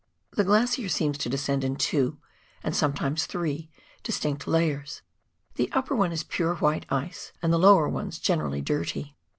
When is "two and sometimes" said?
1.75-3.27